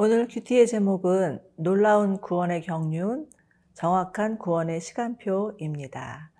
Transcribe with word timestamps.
오늘 0.00 0.28
큐티의 0.28 0.68
제목은 0.68 1.40
놀라운 1.56 2.20
구원의 2.20 2.62
경륜, 2.62 3.28
정확한 3.74 4.38
구원의 4.38 4.80
시간표입니다. 4.80 6.30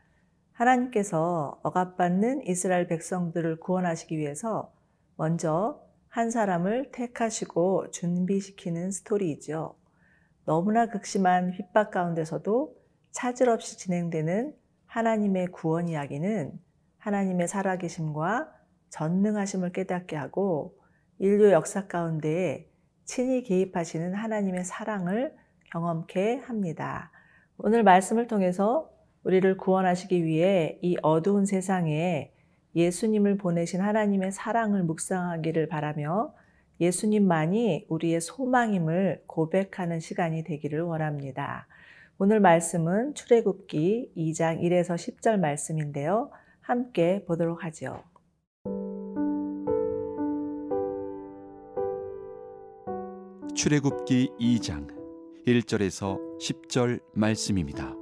하나님께서 0.52 1.58
억압받는 1.64 2.46
이스라엘 2.46 2.86
백성들을 2.86 3.58
구원하시기 3.58 4.16
위해서 4.16 4.72
먼저 5.16 5.82
한 6.06 6.30
사람을 6.30 6.92
택하시고 6.92 7.90
준비시키는 7.90 8.92
스토리이죠. 8.92 9.74
너무나 10.44 10.86
극심한 10.86 11.50
핍박 11.50 11.90
가운데서도 11.90 12.76
차질 13.10 13.48
없이 13.48 13.76
진행되는 13.76 14.54
하나님의 14.86 15.48
구원 15.48 15.88
이야기는 15.88 16.52
하나님의 16.98 17.48
살아계심과 17.48 18.52
전능하심을 18.90 19.72
깨닫게 19.72 20.14
하고 20.14 20.78
인류 21.18 21.50
역사 21.50 21.88
가운데에 21.88 22.67
친히 23.08 23.42
개입하시는 23.42 24.12
하나님의 24.12 24.64
사랑을 24.64 25.34
경험케 25.72 26.42
합니다. 26.44 27.10
오늘 27.56 27.82
말씀을 27.82 28.26
통해서 28.26 28.90
우리를 29.24 29.56
구원하시기 29.56 30.26
위해 30.26 30.78
이 30.82 30.98
어두운 31.02 31.46
세상에 31.46 32.30
예수님을 32.76 33.38
보내신 33.38 33.80
하나님의 33.80 34.30
사랑을 34.30 34.82
묵상하기를 34.82 35.68
바라며 35.68 36.34
예수님만이 36.80 37.86
우리의 37.88 38.20
소망임을 38.20 39.22
고백하는 39.26 40.00
시간이 40.00 40.44
되기를 40.44 40.82
원합니다. 40.82 41.66
오늘 42.18 42.40
말씀은 42.40 43.14
출애굽기 43.14 44.12
2장 44.18 44.60
1에서 44.60 44.96
10절 44.96 45.40
말씀인데요. 45.40 46.30
함께 46.60 47.24
보도록 47.26 47.64
하죠. 47.64 48.02
출애굽기 53.58 54.34
2장 54.38 54.86
1절에서 55.44 56.16
10절 56.38 57.00
말씀입니다. 57.12 57.92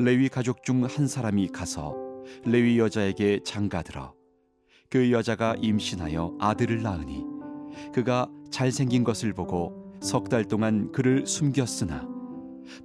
레위 0.00 0.28
가족 0.28 0.64
중 0.64 0.84
한 0.84 1.06
사람이 1.06 1.50
가서 1.50 1.94
레위 2.44 2.80
여자에게 2.80 3.44
장가들어 3.44 4.12
그 4.88 5.12
여자가 5.12 5.54
임신하여 5.60 6.38
아들을 6.40 6.82
낳으니 6.82 7.24
그가 7.94 8.28
잘생긴 8.50 9.04
것을 9.04 9.34
보고 9.34 9.94
석 10.02 10.24
달 10.24 10.44
동안 10.44 10.90
그를 10.90 11.28
숨겼으나 11.28 12.08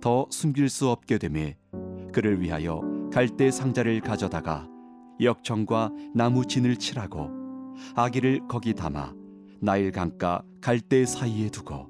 더 0.01 0.27
숨길 0.29 0.69
수 0.69 0.87
없게 0.87 1.17
되매 1.17 1.57
그를 2.13 2.41
위하여 2.41 2.79
갈대 3.11 3.49
상자를 3.49 4.01
가져다가 4.01 4.67
역청과 5.19 5.89
나무 6.13 6.45
진을 6.45 6.75
칠하고 6.75 7.31
아기를 7.95 8.41
거기 8.47 8.75
담아 8.75 9.24
나일 9.59 9.91
강가 9.91 10.41
갈대 10.61 11.05
사이에 11.05 11.49
두고 11.49 11.87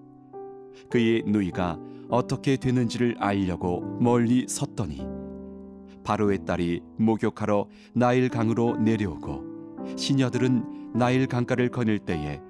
그의 0.90 1.24
누이가 1.26 1.80
어떻게 2.10 2.58
되는지를 2.58 3.16
알려고 3.20 3.82
멀리 4.00 4.46
섰더니 4.48 5.06
바로의 6.04 6.46
딸이 6.46 6.82
목욕하러 6.98 7.68
나일 7.94 8.30
강으로 8.30 8.78
내려오고 8.78 9.96
시녀들은 9.96 10.94
나일 10.94 11.28
강가를 11.28 11.70
거닐 11.70 12.00
때에 12.00 12.42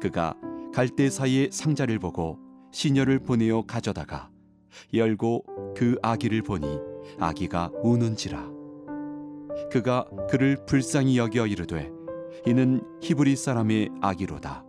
그가 0.00 0.34
갈대 0.74 1.08
사이에 1.08 1.48
상자를 1.50 1.98
보고 1.98 2.38
시녀를 2.72 3.20
보내어 3.20 3.62
가져다가 3.62 4.28
열고 4.92 5.74
그 5.74 5.96
아기를 6.02 6.42
보니 6.42 6.66
아기가 7.18 7.70
우는지라. 7.82 8.50
그가 9.70 10.04
그를 10.30 10.58
불쌍히 10.66 11.16
여겨 11.16 11.46
이르되 11.46 11.90
이는 12.46 12.80
히브리 13.02 13.34
사람의 13.34 13.90
아기로다. 14.00 14.64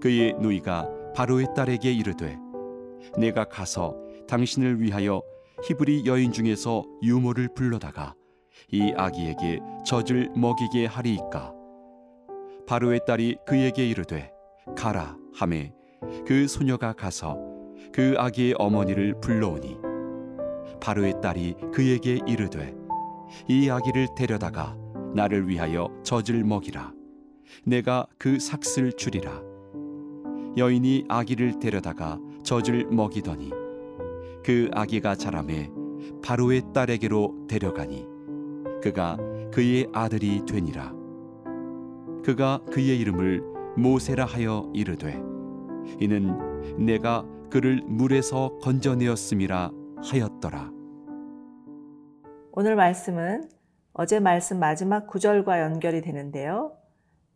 그의 0.00 0.34
누이가 0.40 0.88
바로의 1.16 1.48
딸에게 1.56 1.92
이르되 1.92 2.38
내가 3.18 3.44
가서 3.44 3.96
당신을 4.28 4.80
위하여 4.80 5.20
히브리 5.64 6.06
여인 6.06 6.30
중에서 6.30 6.84
유모를 7.02 7.48
불러다가 7.54 8.14
이 8.70 8.92
아기에게 8.96 9.58
젖을 9.84 10.30
먹이게 10.36 10.86
하리이까? 10.86 11.52
바로의 12.68 13.00
딸이 13.04 13.38
그에게 13.46 13.88
이르되 13.88 14.30
가라 14.76 15.16
하매 15.34 15.72
그 16.24 16.46
소녀가 16.46 16.92
가서 16.92 17.36
그 17.92 18.14
아기의 18.16 18.54
어머니를 18.58 19.20
불러오니. 19.20 19.78
바로의 20.80 21.14
딸이 21.20 21.56
그에게 21.74 22.20
이르되 22.26 22.74
이 23.48 23.68
아기를 23.68 24.08
데려다가 24.16 24.79
나를 25.14 25.48
위하여 25.48 25.88
젖을 26.02 26.44
먹이라. 26.44 26.92
내가 27.64 28.06
그 28.18 28.38
삭슬 28.38 28.92
주리라. 28.92 29.42
여인이 30.56 31.06
아기를 31.08 31.58
데려다가 31.58 32.18
젖을 32.42 32.86
먹이더니 32.86 33.50
그 34.44 34.68
아기가 34.72 35.14
자라매 35.14 35.70
바로의 36.22 36.62
딸에게로 36.72 37.46
데려가니 37.48 38.06
그가 38.82 39.16
그의 39.52 39.88
아들이 39.92 40.44
되니라. 40.46 40.92
그가 42.24 42.60
그의 42.70 42.98
이름을 43.00 43.42
모세라 43.76 44.24
하여 44.24 44.70
이르되 44.74 45.20
이는 45.98 46.84
내가 46.84 47.24
그를 47.50 47.82
물에서 47.84 48.58
건져내었음이라 48.62 49.70
하였더라. 50.02 50.70
오늘 52.52 52.76
말씀은 52.76 53.48
어제 53.92 54.20
말씀 54.20 54.60
마지막 54.60 55.06
구절과 55.08 55.60
연결이 55.60 56.00
되는데요. 56.00 56.76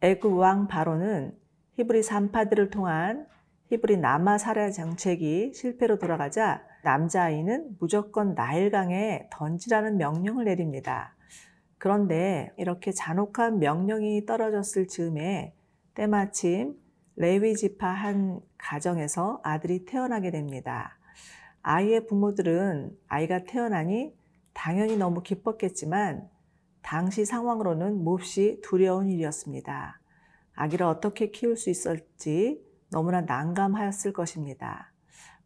애굽 0.00 0.37
왕 0.37 0.69
바로는 0.69 1.37
히브리 1.72 2.03
산파들을 2.03 2.70
통한 2.70 3.26
히브리 3.66 3.97
남아 3.97 4.38
살해 4.38 4.70
정책이 4.70 5.53
실패로 5.54 5.98
돌아가자 5.98 6.62
남자아이는 6.84 7.76
무조건 7.81 8.34
나일강에 8.34 9.28
던지라는 9.32 9.97
명령을 9.97 10.44
내립니다. 10.44 11.16
그런데 11.78 12.53
이렇게 12.56 12.92
잔혹한 12.92 13.59
명령이 13.59 14.25
떨어졌을 14.25 14.86
즈음에 14.86 15.54
때마침 15.94 16.76
레위 17.16 17.56
지파 17.56 17.88
한 17.88 18.41
가정에서 18.59 19.41
아들이 19.42 19.84
태어나게 19.84 20.31
됩니다. 20.31 20.98
아이의 21.62 22.06
부모들은 22.06 22.97
아이가 23.09 23.42
태어나니 23.44 24.15
당연히 24.53 24.97
너무 24.97 25.22
기뻤겠지만 25.22 26.28
당시 26.84 27.25
상황으로는 27.25 28.05
몹시 28.05 28.61
두려운 28.62 29.09
일이었습니다. 29.09 30.00
아기를 30.55 30.84
어떻게 30.84 31.31
키울 31.31 31.56
수 31.56 31.71
있을지 31.71 32.62
너무나 32.91 33.22
난감하였을 33.22 34.12
것입니다. 34.12 34.93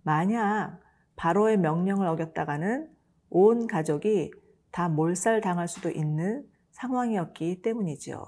만약 0.03 0.81
바로의 1.15 1.56
명령을 1.59 2.09
어겼다가는 2.09 2.91
온 3.31 3.66
가족이 3.69 4.32
다 4.72 4.88
몰살 4.88 5.41
당할 5.41 5.69
수도 5.69 5.91
있는 5.91 6.44
상황이었기 6.72 7.62
때문이죠. 7.62 8.25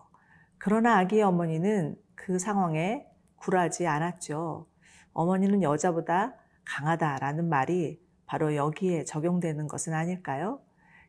그러나 0.58 0.98
아기의 0.98 1.22
어머니는 1.22 1.96
그 2.14 2.38
상황에 2.38 3.06
굴하지 3.36 3.88
않았죠. 3.88 4.68
어머니는 5.12 5.62
여자보다 5.62 6.36
강하다라는 6.64 7.48
말이 7.48 8.00
바로 8.24 8.54
여기에 8.54 9.02
적용되는 9.04 9.66
것은 9.66 9.94
아닐까요? 9.94 10.62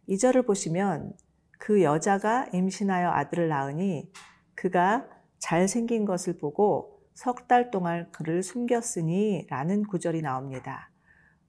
이 0.07 0.17
절을 0.17 0.43
보시면 0.43 1.13
그 1.61 1.83
여자가 1.83 2.47
임신하여 2.53 3.11
아들을 3.11 3.47
낳으니 3.47 4.11
그가 4.55 5.07
잘생긴 5.37 6.05
것을 6.05 6.39
보고 6.39 6.99
석 7.13 7.47
달 7.47 7.69
동안 7.69 8.11
그를 8.11 8.41
숨겼으니 8.41 9.45
라는 9.47 9.83
구절이 9.83 10.23
나옵니다. 10.23 10.89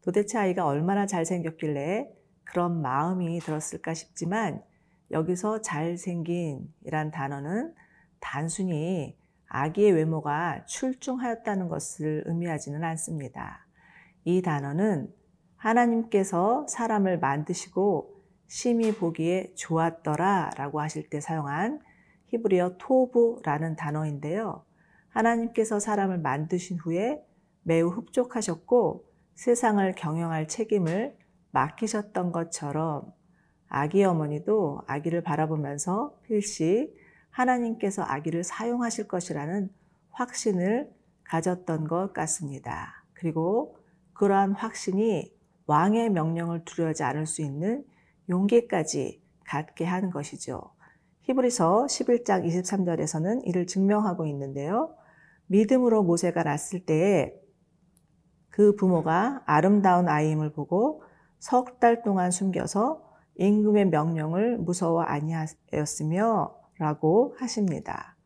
도대체 0.03 0.37
아이가 0.37 0.67
얼마나 0.67 1.07
잘생겼길래 1.07 2.13
그런 2.45 2.83
마음이 2.83 3.39
들었을까 3.41 3.95
싶지만 3.95 4.63
여기서 5.11 5.63
잘생긴 5.63 6.71
이란 6.85 7.11
단어는 7.11 7.75
단순히 8.21 9.17
아기의 9.49 9.93
외모가 9.93 10.63
출중하였다는 10.67 11.69
것을 11.69 12.25
의미하지는 12.27 12.85
않습니다. 12.85 13.67
이 14.25 14.43
단어는 14.43 15.11
하나님께서 15.57 16.67
사람을 16.69 17.19
만드시고 17.19 18.12
심히 18.53 18.95
보기에 18.95 19.55
좋았더라 19.55 20.51
라고 20.59 20.83
하실 20.83 21.09
때 21.09 21.23
사용한 21.23 21.81
히브리어 22.27 22.77
토브라는 22.77 23.77
단어인데요. 23.77 24.63
하나님께서 25.09 25.81
사람을 25.81 26.19
만드신 26.19 26.77
후에 26.77 27.25
매우 27.63 27.89
흡족하셨고 27.89 29.07
세상을 29.37 29.95
경영할 29.95 30.49
책임을 30.49 31.17
맡기셨던 31.53 32.31
것처럼 32.33 33.15
아기 33.69 34.05
어머니도 34.05 34.83
아기를 34.87 35.23
바라보면서 35.23 36.19
필시 36.23 36.95
하나님께서 37.31 38.03
아기를 38.03 38.45
사용하실 38.45 39.09
것이라는 39.09 39.71
확신을 40.11 40.91
가졌던 41.25 41.89
것 41.89 42.13
같습니다. 42.13 43.03
그리고 43.15 43.79
그러한 44.13 44.53
확신이 44.53 45.33
왕의 45.65 46.11
명령을 46.11 46.67
두려워하지 46.67 47.03
않을 47.03 47.25
수 47.25 47.41
있는 47.41 47.91
용기까지 48.33 49.23
갖게 49.45 49.85
한 49.85 50.11
것이죠. 50.11 50.73
히브리서 51.23 51.87
11장 51.87 52.45
23절에서는 52.45 53.47
이를 53.47 53.67
증명하고 53.67 54.27
있는데요. 54.27 54.95
믿음으로 55.47 56.03
모세가 56.03 56.43
낳았을 56.43 56.85
때에 56.87 57.35
그 58.49 58.75
부모가 58.75 59.43
아름다운 59.47 60.09
아이임을 60.09 60.53
보고 60.53 61.03
석 61.39 61.79
달 61.79 62.03
동안 62.03 62.31
숨겨서 62.31 63.03
임금의 63.37 63.87
명령을 63.87 64.59
무서워 64.59 65.03
아니하였으며 65.03 66.55
라고 66.79 67.35
하십니다. 67.39 68.17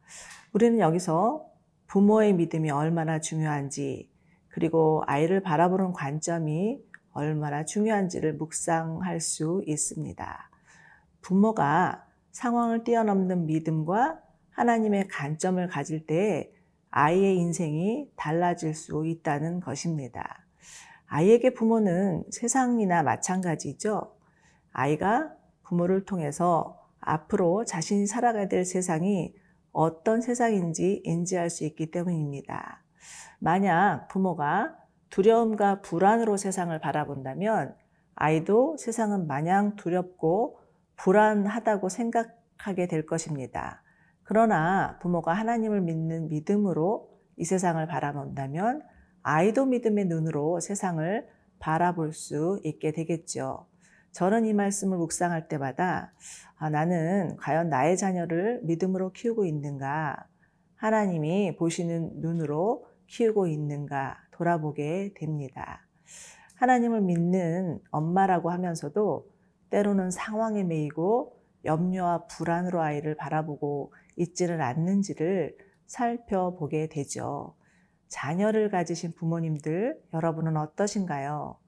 우리는 0.53 0.79
여기서 0.79 1.47
부모의 1.87 2.35
믿음이 2.35 2.71
얼마나 2.71 3.21
중요한지 3.21 4.11
그리고 4.49 5.03
아이를 5.07 5.41
바라보는 5.43 5.93
관점이 5.93 6.81
얼마나 7.17 7.65
중요한지를 7.65 8.35
묵상할 8.35 9.21
수 9.21 9.63
있습니다. 9.67 10.51
부모가 11.23 12.07
상황을 12.33 12.85
뛰어넘는 12.85 13.47
믿음과 13.47 14.21
하나님의 14.51 15.09
관점을 15.09 15.67
가질 15.69 16.07
때 16.07 16.53
아이의 16.91 17.37
인생이 17.39 18.11
달라질 18.17 18.75
수 18.75 19.05
있다는 19.07 19.61
것입니다. 19.61 20.45
아이에게 21.07 21.55
부모는 21.55 22.25
세상이나 22.31 23.03
마찬가지죠. 23.03 24.15
아이가 24.73 25.33
부모를 25.63 26.05
통해서 26.05 26.87
앞으로 27.01 27.65
자신이 27.65 28.07
살아가야 28.07 28.49
될 28.49 28.65
세상이 28.65 29.35
어떤 29.73 30.21
세상인지 30.21 31.03
인지할 31.05 31.49
수 31.49 31.65
있기 31.65 31.91
때문입니다. 31.91 32.83
만약 33.39 34.09
부모가 34.09 34.77
두려움과 35.11 35.81
불안으로 35.83 36.37
세상을 36.37 36.79
바라본다면 36.79 37.75
아이도 38.15 38.77
세상은 38.79 39.27
마냥 39.27 39.77
두렵고 39.77 40.59
불안하다고 40.97 41.89
생각하게 41.89 42.87
될 42.89 43.07
것입니다. 43.07 43.83
그러나 44.23 44.99
부모가 45.01 45.33
하나님을 45.33 45.83
믿는 45.83 46.29
믿음으로 46.29 47.11
이 47.37 47.45
세상을 47.45 47.87
바라본다면 47.87 48.83
아이도 49.23 49.67
믿음의 49.67 50.07
눈으로 50.07 50.61
세상을 50.61 51.29
바라볼 51.59 52.13
수 52.13 52.61
있게 52.65 52.93
되겠죠. 52.93 53.67
저는 54.13 54.47
이 54.47 54.55
말씀을 54.55 54.97
묵상할 54.97 55.49
때마다 55.49 56.13
아, 56.59 56.71
나는 56.71 57.37
과연 57.37 57.69
나의 57.69 57.99
자녀를 57.99 58.61
믿음으로 58.63 59.13
키우고 59.13 59.45
있는가? 59.45 60.27
하나님이 60.77 61.57
보시는 61.57 62.21
눈으로 62.21 62.87
키우고 63.09 63.47
있는가 63.47 64.17
돌아보게 64.37 65.15
됩니다. 65.17 65.87
하나님을 66.57 67.01
믿는 67.03 67.81
엄마라고 67.91 68.51
하면서도 68.51 69.29
때로는 69.71 70.11
상황에 70.11 70.65
매이고 70.65 71.37
염려와 71.65 72.27
불안으로 72.27 72.81
아이를 72.81 73.17
바라보고 73.17 73.93
있지는 74.17 74.61
않는지를 74.61 75.57
살펴보게 75.87 76.89
되죠. 76.89 77.55
자녀를 78.09 78.71
가지신 78.71 79.13
부모님들, 79.15 80.01
여러분은 80.15 80.57
어떠신가요? 80.57 81.59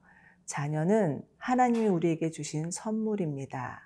자녀는 0.47 1.23
하나님이 1.37 1.89
우리에게 1.89 2.31
주신 2.31 2.71
선물입니다. 2.71 3.83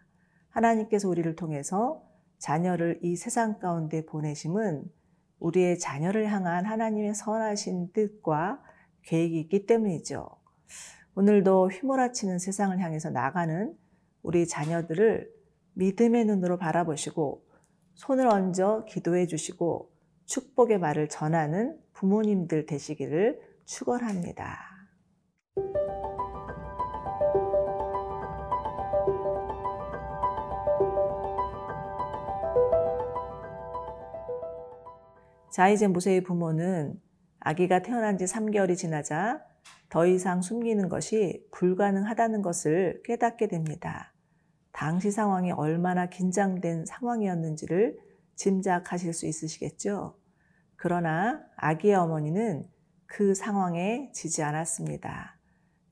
하나님께서 0.50 1.08
우리를 1.08 1.34
통해서 1.34 2.02
자녀를 2.38 3.00
이 3.02 3.16
세상 3.16 3.58
가운데 3.58 4.04
보내심은 4.04 4.84
우리의 5.40 5.78
자녀를 5.78 6.30
향한 6.30 6.64
하나님의 6.64 7.14
선하신 7.14 7.92
뜻과 7.92 8.62
계획이 9.02 9.40
있기 9.40 9.66
때문이죠. 9.66 10.28
오늘도 11.14 11.68
휘몰아치는 11.68 12.38
세상을 12.38 12.78
향해서 12.78 13.10
나가는 13.10 13.76
우리 14.22 14.46
자녀들을 14.46 15.30
믿음의 15.74 16.24
눈으로 16.26 16.58
바라보시고 16.58 17.44
손을 17.94 18.26
얹어 18.26 18.84
기도해 18.86 19.26
주시고 19.26 19.90
축복의 20.26 20.78
말을 20.78 21.08
전하는 21.08 21.78
부모님들 21.92 22.66
되시기를 22.66 23.40
축원합니다. 23.66 24.72
자, 35.52 35.68
이제 35.68 35.86
모세의 35.86 36.22
부모는 36.22 36.98
아기가 37.44 37.82
태어난 37.82 38.18
지 38.18 38.24
3개월이 38.24 38.76
지나자 38.76 39.44
더 39.88 40.06
이상 40.06 40.42
숨기는 40.42 40.88
것이 40.88 41.44
불가능하다는 41.50 42.40
것을 42.40 43.02
깨닫게 43.04 43.48
됩니다. 43.48 44.12
당시 44.70 45.10
상황이 45.10 45.50
얼마나 45.50 46.06
긴장된 46.06 46.86
상황이었는지를 46.86 47.98
짐작하실 48.36 49.12
수 49.12 49.26
있으시겠죠? 49.26 50.16
그러나 50.76 51.42
아기의 51.56 51.96
어머니는 51.96 52.66
그 53.06 53.34
상황에 53.34 54.10
지지 54.14 54.42
않았습니다. 54.42 55.36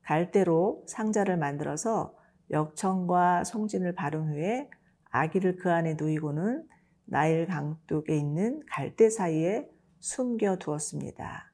갈대로 0.03 0.83
상자를 0.87 1.37
만들어서 1.37 2.15
역청과 2.49 3.43
송진을 3.43 3.93
바른 3.93 4.27
후에 4.29 4.69
아기를 5.09 5.57
그 5.57 5.71
안에 5.71 5.95
누이고는 5.99 6.65
나일 7.05 7.45
강둑에 7.45 8.15
있는 8.15 8.61
갈대 8.67 9.09
사이에 9.09 9.69
숨겨 10.01 10.57
두었습니다. 10.57 11.51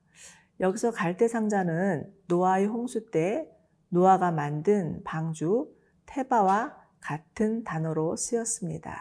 여기서 0.59 0.91
갈대 0.91 1.27
상자는 1.27 2.11
노아의 2.27 2.65
홍수 2.65 3.11
때 3.11 3.47
노아가 3.89 4.31
만든 4.31 5.03
방주 5.03 5.71
테바와 6.07 6.75
같은 6.99 7.63
단어로 7.63 8.15
쓰였습니다. 8.15 8.97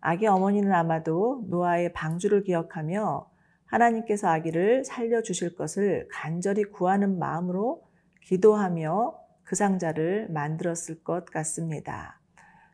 아기 0.00 0.26
어머니는 0.26 0.72
아마도 0.72 1.44
노아의 1.48 1.92
방주를 1.92 2.44
기억하며 2.44 3.28
하나님께서 3.66 4.28
아기를 4.28 4.84
살려주실 4.84 5.56
것을 5.56 6.08
간절히 6.10 6.64
구하는 6.64 7.18
마음으로 7.18 7.82
기도하며 8.24 9.18
그 9.42 9.56
상자를 9.56 10.28
만들었을 10.30 11.02
것 11.02 11.26
같습니다. 11.26 12.20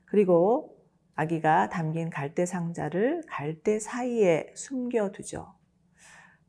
그리고 0.05 0.74
아기가 1.17 1.69
담긴 1.69 2.11
갈대 2.11 2.45
상자를 2.45 3.23
갈대 3.29 3.79
사이에 3.79 4.53
숨겨두죠. 4.55 5.55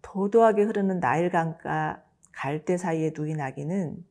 도도하게 0.01 0.63
흐르는 0.63 1.00
나일강가 1.00 2.03
갈대 2.31 2.77
사이에 2.77 3.12
누인 3.15 3.41
아기는 3.41 4.03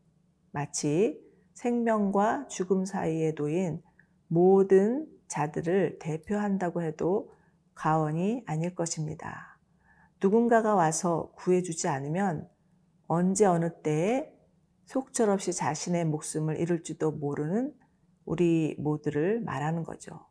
마치 0.53 1.21
생명과 1.55 2.49
죽음 2.49 2.85
사이에 2.85 3.33
놓인 3.33 3.83
모든 4.29 5.07
자들을 5.29 5.99
대표한다고 6.01 6.83
해도 6.83 7.33
과언이 7.75 8.45
아닐 8.47 8.75
것입니다. 8.75 9.59
누군가가 10.23 10.75
와서 10.75 11.33
구해주지 11.37 11.89
않으면 11.89 12.49
언제 13.07 13.45
어느 13.45 13.83
때에 13.83 14.33
속절없이 14.87 15.53
자신의 15.53 16.05
목숨을 16.07 16.61
잃을지도 16.61 17.13
모르는 17.13 17.75
우리 18.25 18.77
모두를 18.79 19.41
말하는 19.41 19.83
거죠. 19.83 20.27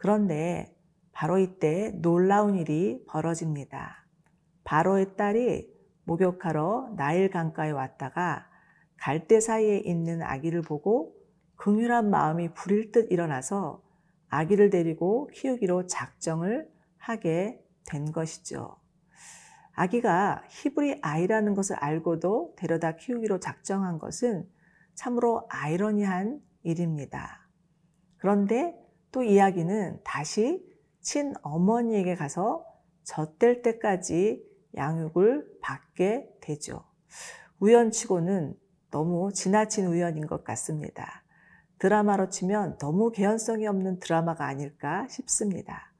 그런데 0.00 0.74
바로 1.12 1.38
이때 1.38 1.90
놀라운 1.96 2.54
일이 2.54 3.04
벌어집니다. 3.06 4.06
바로의 4.64 5.14
딸이 5.16 5.70
목욕하러 6.04 6.94
나일 6.96 7.28
강가에 7.28 7.70
왔다가 7.70 8.48
갈대 8.96 9.40
사이에 9.40 9.76
있는 9.76 10.22
아기를 10.22 10.62
보고 10.62 11.14
긍휼한 11.56 12.08
마음이 12.08 12.54
부릴 12.54 12.92
듯 12.92 13.12
일어나서 13.12 13.82
아기를 14.30 14.70
데리고 14.70 15.28
키우기로 15.34 15.86
작정을 15.86 16.70
하게 16.96 17.62
된 17.84 18.10
것이죠. 18.10 18.76
아기가 19.74 20.44
히브리 20.48 21.00
아이라는 21.02 21.54
것을 21.54 21.76
알고도 21.76 22.54
데려다 22.56 22.96
키우기로 22.96 23.38
작정한 23.38 23.98
것은 23.98 24.48
참으로 24.94 25.46
아이러니한 25.50 26.40
일입니다. 26.62 27.46
그런데 28.16 28.79
또 29.12 29.22
이야기는 29.22 30.00
다시 30.04 30.64
친어머니에게 31.00 32.14
가서 32.14 32.64
젖될 33.04 33.62
때까지 33.62 34.44
양육을 34.76 35.58
받게 35.60 36.30
되죠. 36.40 36.84
우연치고는 37.58 38.54
너무 38.90 39.32
지나친 39.32 39.86
우연인 39.86 40.26
것 40.26 40.44
같습니다. 40.44 41.22
드라마로 41.78 42.28
치면 42.28 42.78
너무 42.78 43.10
개연성이 43.10 43.66
없는 43.66 44.00
드라마가 44.00 44.46
아닐까 44.46 45.06
싶습니다. 45.08 45.92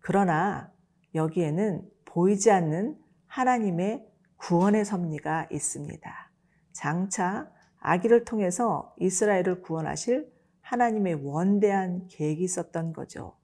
그러나 0.00 0.70
여기에는 1.14 1.88
보이지 2.04 2.50
않는 2.50 2.98
하나님의 3.26 4.06
구원의 4.36 4.84
섭리가 4.84 5.48
있습니다. 5.50 6.30
장차 6.72 7.50
아기를 7.80 8.24
통해서 8.24 8.94
이스라엘을 8.98 9.62
구원하실 9.62 10.31
하나님의 10.72 11.16
원대한 11.22 12.06
계획이 12.08 12.42
있었던 12.44 12.94
거죠. 12.94 13.36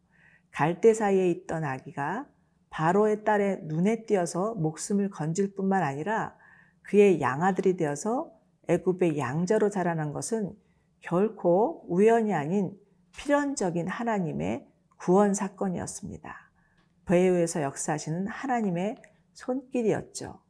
갈대 0.51 0.95
사이에 0.95 1.31
있던 1.31 1.63
아기가 1.63 2.27
바로의 2.71 3.25
딸의 3.25 3.65
눈에 3.65 4.07
띄어서 4.07 4.55
목숨을 4.55 5.11
건질 5.11 5.55
뿐만 5.55 5.83
아니라 5.83 6.35
그의 6.81 7.21
양아들이 7.21 7.77
되어서 7.77 8.33
애굽의 8.69 9.19
양자로 9.19 9.69
자라난 9.69 10.15
것은 10.15 10.55
결코 11.03 11.85
우연이 11.89 12.33
아닌 12.33 12.73
필연적인 13.19 13.89
하나님의 13.89 14.67
구원 14.97 15.35
사건이었습니다. 15.35 16.35
배후에서 17.05 17.61
역사하시는 17.61 18.27
하나님의 18.27 18.97
손길이었죠. 19.35 20.41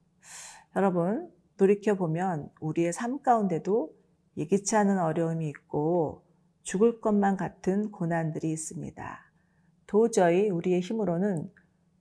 여러분, 0.77 1.29
돌이켜보면 1.57 2.51
우리의 2.61 2.93
삶 2.93 3.21
가운데도 3.21 3.91
예기치 4.37 4.77
않은 4.77 5.01
어려움이 5.01 5.49
있고 5.49 6.28
죽을 6.69 7.01
것만 7.01 7.39
같은 7.39 7.91
고난들이 7.91 8.53
있습니다. 8.53 9.33
도저히 9.87 10.51
우리의 10.51 10.81
힘으로는 10.81 11.51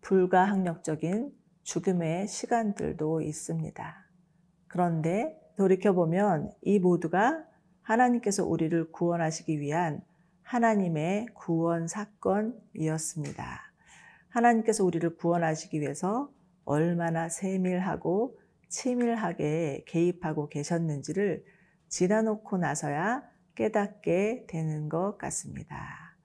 불가항력적인 0.02 1.32
죽음의 1.64 2.28
시간들도 2.28 3.22
있습니다. 3.22 3.96
그런데 4.68 5.40
돌이켜보면 5.56 6.52
이 6.64 6.80
모두가 6.80 7.46
하나님께서 7.82 8.46
우리를 8.46 8.92
구원하시기 8.92 9.58
위한 9.62 10.02
하나님의 10.42 11.28
구원 11.34 11.88
사건이었습니다. 11.88 13.62
하나님께서 14.28 14.84
우리를 14.84 15.16
구원하시기 15.16 15.80
위해서 15.80 16.30
얼마나 16.66 17.30
세밀하고 17.30 18.38
치밀하게 18.68 19.86
개입하고 19.88 20.50
계셨는지를 20.50 21.46
지나놓고 21.88 22.58
나서야 22.58 23.37
깨닫게 23.58 24.46
되는 24.48 24.88
것 24.88 25.18
같습니다. 25.18 26.16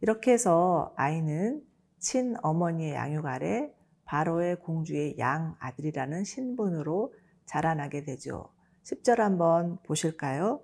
이렇게 0.00 0.32
해서 0.32 0.94
아이는 0.96 1.60
친어머니의 1.98 2.94
양육 2.94 3.26
아래 3.26 3.68
바로의 4.04 4.60
공주의 4.60 5.18
양 5.18 5.56
아들이라는 5.58 6.22
신분으로 6.22 7.12
자라나게 7.46 8.04
되죠. 8.04 8.50
10절 8.84 9.16
한번 9.16 9.78
보실까요? 9.82 10.62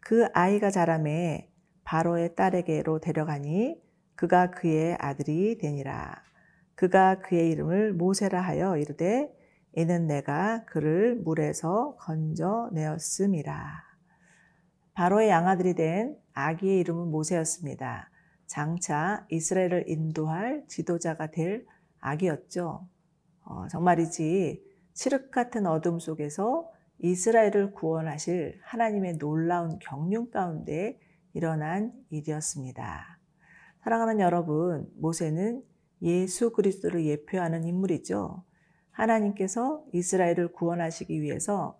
그 0.00 0.26
아이가 0.34 0.70
자라매 0.70 1.48
바로의 1.84 2.34
딸에게로 2.34 2.98
데려가니 2.98 3.80
그가 4.16 4.50
그의 4.50 4.96
아들이 4.98 5.58
되니라. 5.58 6.22
그가 6.74 7.20
그의 7.20 7.50
이름을 7.50 7.92
모세라 7.94 8.40
하여 8.40 8.76
이르되 8.76 9.32
이는 9.74 10.08
내가 10.08 10.64
그를 10.64 11.14
물에서 11.14 11.96
건져내었음이라. 12.00 13.95
바로의 14.96 15.28
양아들이 15.28 15.74
된 15.74 16.16
아기의 16.32 16.80
이름은 16.80 17.10
모세였습니다. 17.10 18.10
장차 18.46 19.26
이스라엘을 19.28 19.90
인도할 19.90 20.64
지도자가 20.68 21.30
될 21.30 21.66
아기였죠. 22.00 22.88
어, 23.44 23.68
정말이지 23.68 24.64
칠흑 24.94 25.30
같은 25.30 25.66
어둠 25.66 25.98
속에서 25.98 26.70
이스라엘을 27.00 27.72
구원하실 27.72 28.58
하나님의 28.62 29.18
놀라운 29.18 29.78
경륜 29.80 30.30
가운데 30.30 30.98
일어난 31.34 31.92
일이었습니다. 32.08 33.18
사랑하는 33.84 34.18
여러분, 34.20 34.90
모세는 34.96 35.62
예수 36.00 36.52
그리스도를 36.52 37.04
예표하는 37.04 37.64
인물이죠. 37.64 38.42
하나님께서 38.92 39.84
이스라엘을 39.92 40.52
구원하시기 40.52 41.20
위해서 41.20 41.78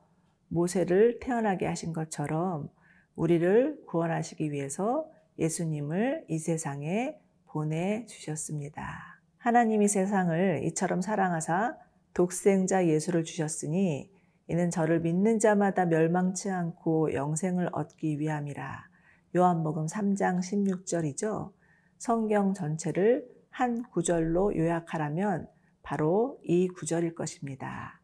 모세를 0.48 1.18
태어나게 1.20 1.64
하신 1.64 1.94
것처럼 1.94 2.68
우리를 3.16 3.82
구원하시기 3.86 4.52
위해서 4.52 5.10
예수님을 5.38 6.26
이 6.28 6.38
세상에 6.38 7.18
보내주셨습니다. 7.46 9.20
하나님이 9.38 9.88
세상을 9.88 10.62
이처럼 10.64 11.00
사랑하사 11.00 11.76
독생자 12.14 12.86
예수를 12.86 13.24
주셨으니 13.24 14.10
이는 14.48 14.70
저를 14.70 15.00
믿는 15.00 15.38
자마다 15.38 15.86
멸망치 15.86 16.50
않고 16.50 17.14
영생을 17.14 17.70
얻기 17.72 18.20
위함이라. 18.20 18.88
요한복음 19.34 19.86
3장 19.86 20.38
16절이죠. 20.38 21.52
성경 21.98 22.54
전체를 22.54 23.26
한 23.50 23.82
구절로 23.90 24.54
요약하라면 24.56 25.48
바로 25.82 26.38
이 26.42 26.68
구절일 26.68 27.14
것입니다. 27.14 28.00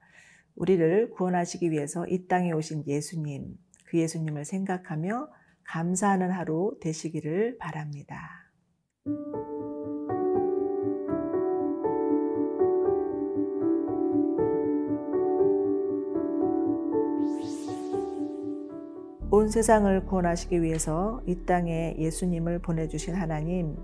우리를 0.55 1.11
구원하시기 1.11 1.71
위해서 1.71 2.07
이 2.07 2.27
땅에 2.27 2.53
오신 2.53 2.85
예수님, 2.87 3.57
그 3.93 3.99
예수님을 3.99 4.47
생각하며 4.47 5.29
감사하는 5.65 6.31
하루 6.31 6.79
되시기를 6.81 7.59
바랍니다. 7.59 8.17
온 19.31 19.49
세상을 19.49 20.07
구원하시기 20.07 20.63
위해서 20.63 21.21
이 21.27 21.45
땅에 21.45 21.95
예수님을 21.99 22.61
보내주신 22.61 23.15
하나님, 23.15 23.77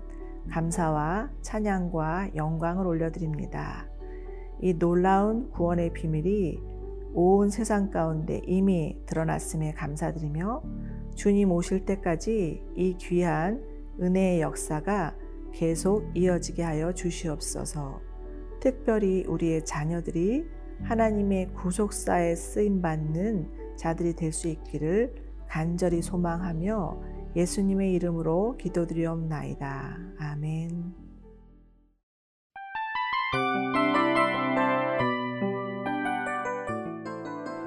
감사와 0.49 1.29
찬양과 1.43 2.35
영광을 2.35 2.87
올려드립니다. 2.87 3.87
이 4.59 4.73
놀라운 4.73 5.51
구원의 5.51 5.93
비밀이 5.93 6.78
온 7.13 7.49
세상 7.49 7.89
가운데 7.89 8.41
이미 8.45 8.97
드러났음에 9.05 9.73
감사드리며 9.73 10.63
주님 11.15 11.51
오실 11.51 11.85
때까지 11.85 12.63
이 12.75 12.97
귀한 12.97 13.63
은혜의 13.99 14.41
역사가 14.41 15.15
계속 15.53 16.05
이어지게 16.15 16.63
하여 16.63 16.93
주시옵소서. 16.93 17.99
특별히 18.61 19.25
우리의 19.27 19.65
자녀들이 19.65 20.45
하나님의 20.83 21.53
구속사에 21.53 22.35
쓰임 22.35 22.81
받는 22.81 23.75
자들이 23.75 24.13
될 24.15 24.31
수 24.31 24.47
있기를 24.47 25.13
간절히 25.47 26.01
소망하며 26.01 27.01
예수님의 27.35 27.93
이름으로 27.93 28.57
기도드리옵나이다. 28.57 29.97
아멘. 30.19 31.08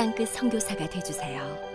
땅끝 0.00 0.30
선교사가 0.30 0.88
되주세요. 0.88 1.69